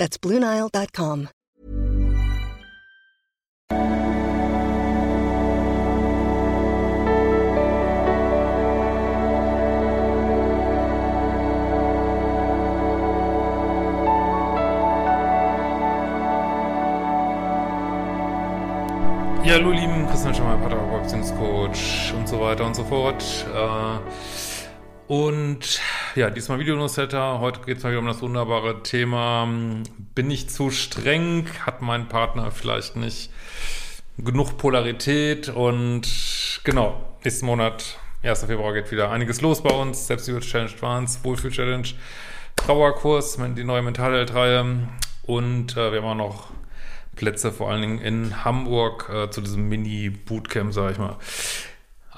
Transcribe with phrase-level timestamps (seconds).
[0.00, 1.28] That's BlueNile.com.
[19.44, 20.56] Ja, hallo lieben, Christian Schemmer,
[21.02, 23.22] Beziehungscoach und so weiter und so fort.
[23.54, 25.80] Äh, und
[26.16, 27.40] ja, diesmal Video-Newsletter.
[27.40, 29.48] Heute geht es mal wieder um das wunderbare Thema,
[30.14, 31.46] bin ich zu streng?
[31.64, 33.30] Hat mein Partner vielleicht nicht
[34.18, 35.48] genug Polarität?
[35.48, 38.44] Und genau, nächsten Monat, 1.
[38.44, 40.08] Februar, geht wieder einiges los bei uns.
[40.08, 41.88] Selbstliebe-Challenge Advance, Wohlfühl-Challenge,
[42.56, 44.88] Trauerkurs, die neue Mentalheld-Reihe.
[45.22, 46.50] Und äh, wir haben auch noch
[47.14, 51.16] Plätze, vor allen Dingen in Hamburg, äh, zu diesem Mini-Bootcamp, sag ich mal.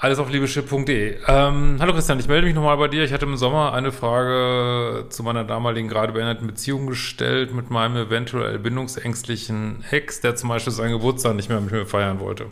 [0.03, 1.15] Alles auf liebeschip.de.
[1.29, 3.05] Ähm, hallo Christian, ich melde mich nochmal bei dir.
[3.05, 7.95] Ich hatte im Sommer eine Frage zu meiner damaligen gerade beendeten Beziehung gestellt mit meinem
[7.95, 12.47] eventuell bindungsängstlichen Ex, der zum Beispiel seinen Geburtstag nicht mehr mit mir feiern wollte.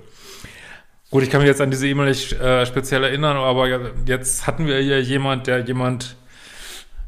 [1.09, 3.67] Gut, ich kann mich jetzt an diese E-Mail nicht äh, speziell erinnern, aber
[4.05, 6.15] jetzt hatten wir hier jemand, der jemand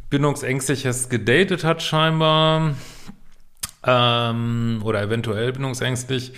[0.09, 2.75] bindungsängstliches gedatet hat scheinbar
[3.85, 6.33] ähm, oder eventuell bindungsängstlich.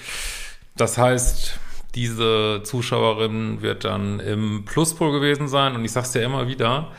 [0.78, 1.60] Das heißt,
[1.96, 6.92] diese Zuschauerin wird dann im Pluspol gewesen sein und ich sag's ja immer wieder,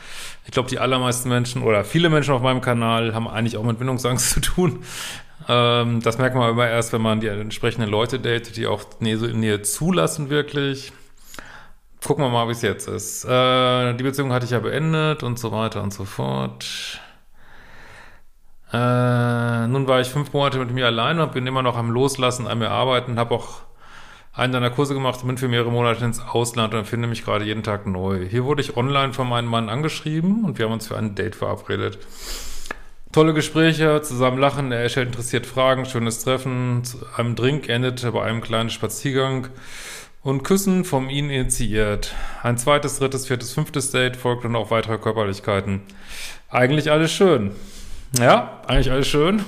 [0.45, 3.77] ich glaube, die allermeisten Menschen oder viele Menschen auf meinem Kanal haben eigentlich auch mit
[3.77, 4.83] Bindungsangst zu tun.
[5.47, 9.17] Ähm, das merkt man immer erst, wenn man die entsprechenden Leute datet, die auch Nähe,
[9.17, 10.91] Nähe zulassen wirklich.
[12.05, 13.25] Gucken wir mal, wie es jetzt ist.
[13.25, 17.01] Äh, die Beziehung hatte ich ja beendet und so weiter und so fort.
[18.71, 22.47] Äh, nun war ich fünf Monate mit mir allein und bin immer noch am Loslassen,
[22.47, 23.61] an mir arbeiten, habe auch
[24.37, 27.63] einen deiner Kurse gemacht bin für mehrere Monate ins Ausland und finde mich gerade jeden
[27.63, 28.25] Tag neu.
[28.29, 31.35] Hier wurde ich online von meinem Mann angeschrieben und wir haben uns für ein Date
[31.35, 31.97] verabredet.
[33.11, 36.83] Tolle Gespräche, zusammen lachen, er stellt interessiert Fragen, schönes Treffen,
[37.15, 39.47] einem Drink endete bei einem kleinen Spaziergang
[40.21, 42.13] und Küssen vom ihn initiiert.
[42.43, 45.81] Ein zweites, drittes, viertes, fünftes Date folgt und auch weitere Körperlichkeiten.
[46.49, 47.53] Eigentlich alles schön.
[48.19, 49.43] Ja, eigentlich alles schön.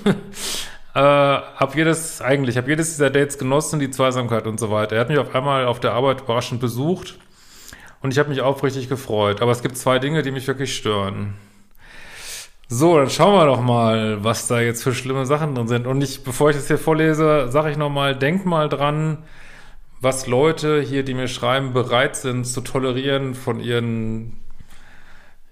[1.00, 4.96] Äh, hab jedes, eigentlich, hab jedes dieser Dates genossen, die Zweisamkeit und so weiter.
[4.96, 7.18] Er hat mich auf einmal auf der Arbeit überraschend besucht
[8.02, 9.42] und ich habe mich aufrichtig gefreut.
[9.42, 11.36] Aber es gibt zwei Dinge, die mich wirklich stören.
[12.68, 15.88] So, dann schauen wir doch mal, was da jetzt für schlimme Sachen drin sind.
[15.88, 19.20] Und ich, bevor ich das hier vorlese, sage ich nochmal, denk mal dran,
[20.02, 24.34] was Leute hier, die mir schreiben, bereit sind zu tolerieren von ihren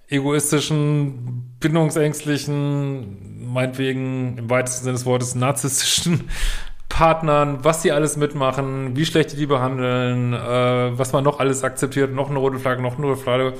[0.10, 6.30] egoistischen, bindungsängstlichen, meinetwegen im weitesten Sinne des Wortes narzisstischen
[6.90, 11.64] Partnern, was sie alles mitmachen, wie schlecht die die behandeln, äh, was man noch alles
[11.64, 13.54] akzeptiert, noch eine rote Flagge, noch eine rote Flagge.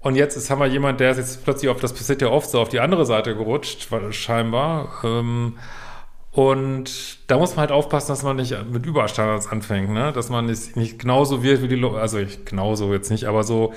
[0.00, 2.50] Und jetzt ist, haben wir jemand, der ist jetzt plötzlich auf, das passiert ja oft
[2.50, 4.92] so, auf die andere Seite gerutscht, scheinbar.
[5.02, 5.56] Ähm,
[6.32, 10.12] und da muss man halt aufpassen, dass man nicht mit Überstandards anfängt, ne?
[10.12, 13.44] Dass man nicht, nicht genauso wird wie die Leute, also ich, genauso jetzt nicht, aber
[13.44, 13.72] so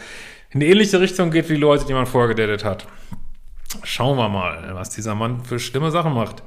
[0.50, 2.88] in eine ähnliche Richtung geht wie die Leute, die man vorher gedatet hat.
[3.84, 6.42] Schauen wir mal, was dieser Mann für schlimme Sachen macht.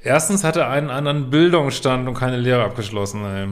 [0.00, 3.24] Erstens hat er einen anderen Bildungsstand und keine Lehre abgeschlossen.
[3.24, 3.48] Ey.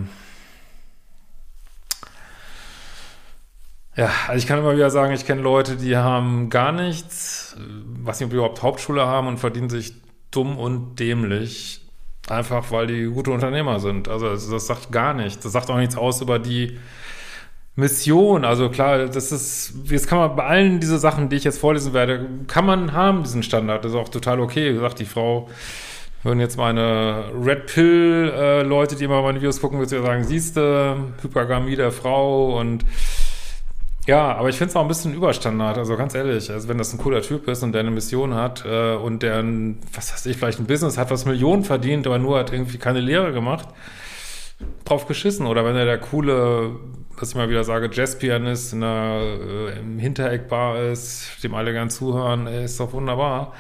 [3.97, 7.57] Ja, also ich kann immer wieder sagen, ich kenne Leute, die haben gar nichts,
[8.03, 9.95] was sie überhaupt Hauptschule haben und verdienen sich
[10.31, 11.83] dumm und dämlich,
[12.29, 14.09] einfach weil die gute Unternehmer sind.
[14.09, 15.43] Also das sagt gar nichts.
[15.43, 16.79] Das sagt auch nichts aus über die
[17.77, 21.59] Mission, also klar, das ist, jetzt kann man bei allen diese Sachen, die ich jetzt
[21.59, 23.85] vorlesen werde, kann man haben, diesen Standard.
[23.85, 24.71] Das ist auch total okay.
[24.71, 25.49] Wie gesagt, die Frau,
[26.23, 30.97] würden jetzt meine Red Pill äh, die immer meine Videos gucken, würde ja sagen, siehste,
[31.23, 32.85] Hypergamie der Frau und
[34.07, 36.93] ja, aber ich finde es auch ein bisschen Überstandard, also ganz ehrlich, also wenn das
[36.93, 40.27] ein cooler Typ ist und der eine Mission hat äh, und der, ein, was weiß
[40.27, 43.69] ich, vielleicht ein Business hat, was Millionen verdient, aber nur hat irgendwie keine Lehre gemacht,
[44.85, 45.47] drauf geschissen.
[45.47, 46.77] Oder wenn er der coole
[47.21, 51.91] was ich mal wieder sage, Jazzpianist in der, äh, im Hintereckbar ist, dem alle gern
[51.91, 53.53] zuhören, ist doch wunderbar.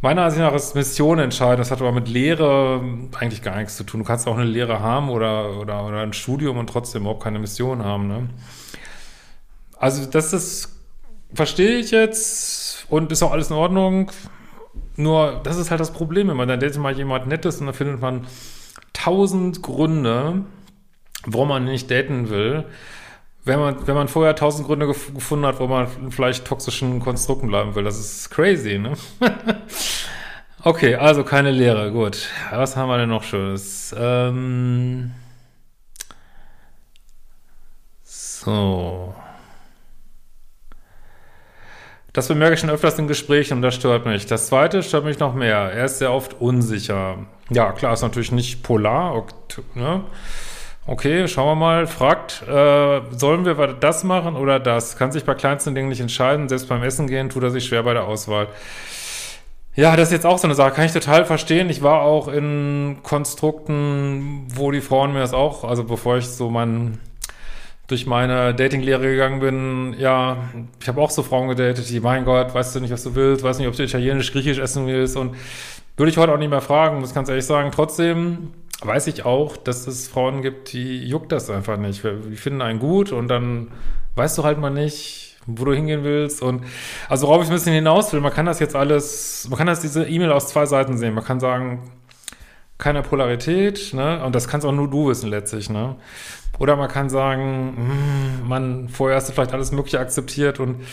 [0.00, 1.58] Meiner Ansicht nach ist Mission entscheidend.
[1.58, 2.80] Das hat aber mit Lehre
[3.18, 4.00] eigentlich gar nichts zu tun.
[4.00, 7.40] Du kannst auch eine Lehre haben oder, oder, oder ein Studium und trotzdem überhaupt keine
[7.40, 8.06] Mission haben.
[8.06, 8.28] Ne?
[9.76, 10.78] Also das ist,
[11.34, 14.12] verstehe ich jetzt und ist auch alles in Ordnung.
[14.94, 17.74] Nur, das ist halt das Problem, wenn man dann datet mal jemand Nettes und dann
[17.74, 18.26] findet man
[18.92, 20.44] tausend Gründe,
[21.26, 22.64] warum man nicht daten will.
[23.44, 27.48] Wenn man, wenn man vorher tausend Gründe gef gefunden hat, wo man vielleicht toxischen Konstrukten
[27.48, 27.84] bleiben will.
[27.84, 28.92] Das ist crazy, ne?
[30.64, 32.28] okay, also keine Lehre, gut.
[32.50, 33.94] Was haben wir denn noch Schönes?
[33.98, 35.12] Ähm
[38.04, 39.14] so.
[42.12, 44.26] Das bemerke ich schon öfters in Gesprächen und das stört mich.
[44.26, 45.70] Das zweite stört mich noch mehr.
[45.72, 47.18] Er ist sehr oft unsicher.
[47.48, 49.24] Ja, klar, ist natürlich nicht polar.
[49.74, 50.04] Ne?
[50.90, 51.86] Okay, schauen wir mal.
[51.86, 54.96] Fragt, äh, sollen wir das machen oder das?
[54.96, 56.48] Kann sich bei kleinsten Dingen nicht entscheiden.
[56.48, 58.46] Selbst beim Essen gehen tut er sich schwer bei der Auswahl.
[59.76, 60.70] Ja, das ist jetzt auch so eine Sache.
[60.70, 61.68] Kann ich total verstehen.
[61.68, 66.48] Ich war auch in Konstrukten, wo die Frauen mir das auch, also bevor ich so
[66.48, 66.96] mein
[67.86, 70.38] durch meine Datinglehre gegangen bin, ja,
[70.80, 73.42] ich habe auch so Frauen gedatet, die, mein Gott, weißt du nicht, was du willst,
[73.42, 75.36] weißt nicht, ob du italienisch, griechisch essen willst und
[75.98, 77.70] würde ich heute auch nicht mehr fragen, muss ganz ehrlich sagen.
[77.74, 82.04] Trotzdem weiß ich auch, dass es Frauen gibt, die juckt das einfach nicht.
[82.04, 83.68] Die finden einen gut und dann
[84.14, 86.64] weißt du halt mal nicht, wo du hingehen willst und
[87.08, 89.80] also worauf ich ein bisschen hinaus will, man kann das jetzt alles, man kann das
[89.80, 91.14] diese E-Mail aus zwei Seiten sehen.
[91.14, 91.90] Man kann sagen,
[92.76, 94.24] keine Polarität, ne?
[94.24, 95.96] Und das kannst auch nur du wissen letztlich, ne?
[96.58, 100.84] Oder man kann sagen, hm, man, vorher hast du vielleicht alles Mögliche akzeptiert und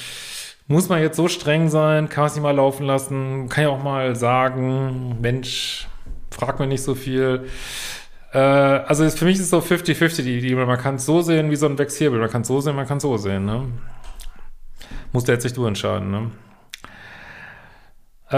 [0.67, 2.09] muss man jetzt so streng sein?
[2.09, 3.49] Kann man es nicht mal laufen lassen?
[3.49, 5.87] Kann ja auch mal sagen, Mensch,
[6.35, 7.47] frag mir nicht so viel.
[8.33, 10.55] Äh, also für mich ist es so 50-50 die Idee.
[10.55, 12.19] Man kann es so sehen wie so ein Vexierbel.
[12.19, 13.45] Man kann es so sehen, man kann es so sehen.
[13.45, 13.65] Ne?
[15.13, 16.11] Muss letztlich du entscheiden.
[16.11, 16.31] Ne?
[18.31, 18.35] Äh,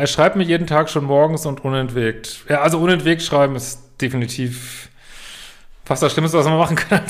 [0.00, 2.44] er schreibt mir jeden Tag schon morgens und unentwegt.
[2.48, 4.88] Ja, also unentwegt schreiben ist definitiv
[5.84, 7.02] fast das Schlimmste, was man machen kann.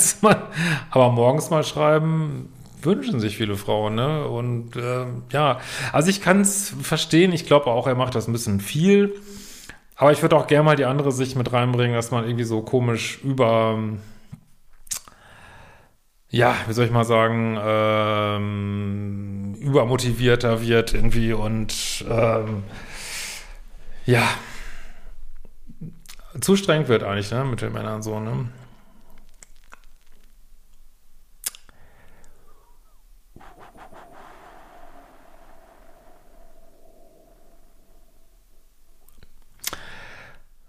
[0.91, 2.49] Aber morgens mal schreiben
[2.83, 4.27] wünschen sich viele Frauen, ne?
[4.27, 5.59] Und äh, ja,
[5.93, 7.31] also ich kann es verstehen.
[7.31, 9.13] Ich glaube auch, er macht das ein bisschen viel.
[10.01, 12.63] Aber ich würde auch gerne mal die andere Sicht mit reinbringen, dass man irgendwie so
[12.63, 13.77] komisch über,
[16.29, 22.63] ja, wie soll ich mal sagen, ähm, übermotivierter wird irgendwie und ähm,
[24.07, 24.27] ja,
[26.39, 28.47] zu streng wird eigentlich, ne, mit den Männern so, ne?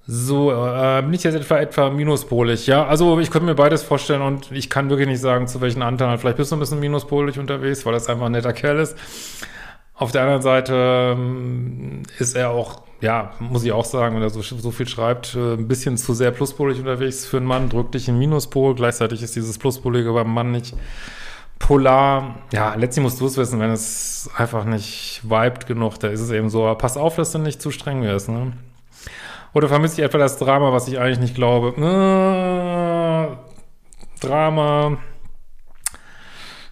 [0.06, 0.52] So,
[1.24, 2.86] jetzt etwa etwa minuspolig, ja?
[2.86, 6.18] Also ich könnte mir beides vorstellen und ich kann wirklich nicht sagen, zu welchen Anteilen.
[6.18, 8.96] Vielleicht bist du ein bisschen minuspolig unterwegs, weil das einfach ein netter Kerl ist.
[9.94, 14.30] Auf der anderen Seite ähm, ist er auch, ja, muss ich auch sagen, wenn er
[14.30, 17.94] so, so viel schreibt, äh, ein bisschen zu sehr pluspolig unterwegs für einen Mann, drückt
[17.94, 18.74] dich in Minuspol.
[18.74, 20.74] Gleichzeitig ist dieses Pluspolige beim Mann nicht
[21.58, 22.36] polar.
[22.52, 26.30] Ja, letztlich musst du es wissen, wenn es einfach nicht vibet genug, da ist es
[26.30, 26.64] eben so.
[26.64, 28.52] Aber pass auf, dass du nicht zu streng wirst, ne?
[29.54, 31.74] Oder vermisse ich etwa das Drama, was ich eigentlich nicht glaube?
[31.76, 33.36] Äh,
[34.26, 34.98] Drama.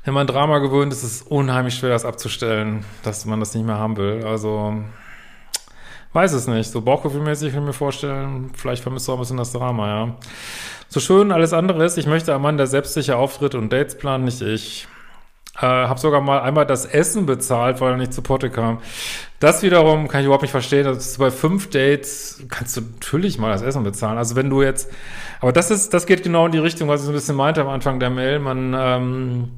[0.05, 3.67] Wenn man Drama gewöhnt ist, ist es unheimlich schwer, das abzustellen, dass man das nicht
[3.67, 4.25] mehr haben will.
[4.25, 4.83] Also,
[6.15, 6.71] weiß es nicht.
[6.71, 10.17] So bauchgefühlmäßig kann ich mir vorstellen, vielleicht vermisst du auch ein bisschen das Drama, ja.
[10.89, 14.25] So schön alles andere ist, ich möchte ein Mann, der selbstsicher auftritt und Dates plant,
[14.25, 14.89] nicht ich.
[15.57, 18.79] Äh, habe sogar mal einmal das Essen bezahlt, weil er nicht zu Potte kam.
[19.41, 20.87] Das wiederum kann ich überhaupt nicht verstehen.
[20.87, 24.17] Also bei fünf Dates kannst du natürlich mal das Essen bezahlen.
[24.17, 24.91] Also wenn du jetzt,
[25.41, 27.61] aber das ist, das geht genau in die Richtung, was ich so ein bisschen meinte
[27.61, 28.39] am Anfang der Mail.
[28.39, 29.51] Man ähm,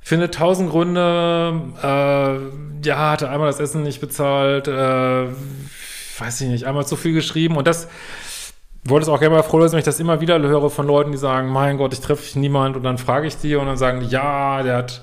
[0.00, 1.60] findet tausend Gründe.
[1.82, 4.66] Äh, ja, hatte einmal das Essen nicht bezahlt.
[4.66, 5.26] Äh,
[6.18, 7.88] weiß ich nicht, einmal zu viel geschrieben und das
[8.84, 11.12] wollte es auch gerne mal froh sein, wenn ich das immer wieder höre von Leuten,
[11.12, 14.02] die sagen, mein Gott, ich treffe niemand und dann frage ich die und dann sagen
[14.08, 15.02] ja, der hat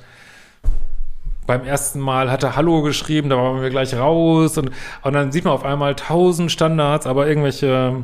[1.48, 4.70] beim ersten Mal hat er Hallo geschrieben, da waren wir gleich raus und,
[5.02, 8.04] und dann sieht man auf einmal tausend Standards, aber irgendwelche,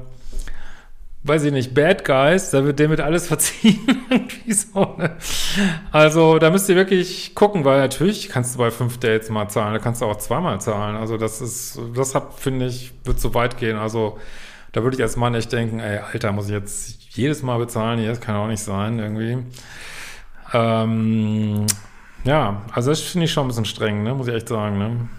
[1.22, 3.86] weiß ich nicht, Bad Guys, da wird dem mit alles verziehen.
[4.48, 5.15] so, ne?
[5.91, 9.74] Also da müsst ihr wirklich gucken, weil natürlich kannst du bei fünf Dates mal zahlen,
[9.74, 10.96] da kannst du auch zweimal zahlen.
[10.96, 13.77] Also das ist, das hat, finde ich, wird zu weit gehen.
[13.77, 14.17] Also
[14.75, 17.98] da würde ich als Mann echt denken, ey, Alter, muss ich jetzt jedes Mal bezahlen?
[17.98, 19.38] Hier, das kann auch nicht sein, irgendwie.
[20.51, 21.65] Ähm,
[22.25, 24.13] ja, also das finde ich schon ein bisschen streng, ne?
[24.13, 24.77] muss ich echt sagen.
[24.77, 25.10] Ne?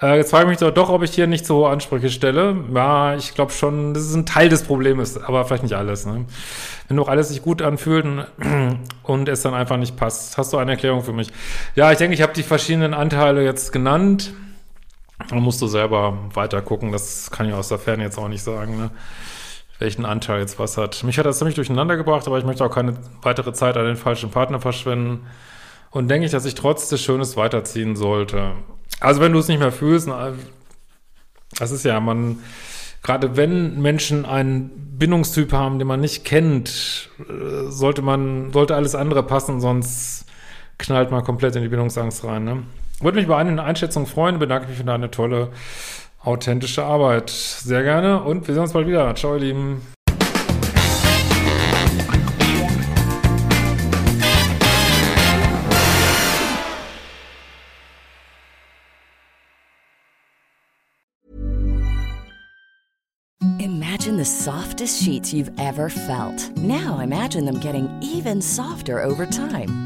[0.00, 2.56] Äh, jetzt frage ich mich doch, ob ich hier nicht so hohe Ansprüche stelle.
[2.74, 6.06] Ja, ich glaube schon, das ist ein Teil des Problems, aber vielleicht nicht alles.
[6.06, 6.24] Ne?
[6.88, 8.24] Wenn doch alles sich gut anfühlt und,
[9.02, 10.38] und es dann einfach nicht passt.
[10.38, 11.28] Hast du eine Erklärung für mich?
[11.74, 14.32] Ja, ich denke, ich habe die verschiedenen Anteile jetzt genannt.
[15.28, 16.92] Dann musst du selber weiter gucken.
[16.92, 18.90] Das kann ich aus der Ferne jetzt auch nicht sagen, ne?
[19.78, 21.04] welchen Anteil jetzt was hat.
[21.04, 23.96] Mich hat das ziemlich durcheinander gebracht, aber ich möchte auch keine weitere Zeit an den
[23.96, 25.26] falschen Partner verschwenden.
[25.90, 28.52] Und denke ich, dass ich trotz des Schönes weiterziehen sollte.
[29.00, 30.08] Also wenn du es nicht mehr fühlst,
[31.58, 32.38] das ist ja, man,
[33.02, 38.94] gerade wenn Menschen einen Bindungstyp haben, den man nicht kennt, äh, sollte man, sollte alles
[38.94, 40.26] andere passen, sonst
[40.78, 42.44] knallt man komplett in die Bindungsangst rein.
[42.44, 42.62] Ne?
[43.00, 45.50] Würde mich über eine Einschätzung freuen, bedanke mich für deine tolle,
[46.24, 47.28] authentische Arbeit.
[47.30, 49.14] Sehr gerne und wir sehen uns bald wieder.
[49.14, 49.82] Ciao, ihr Lieben.
[63.58, 66.56] Imagine the softest sheets you've ever felt.
[66.56, 69.85] Now imagine them getting even softer over time.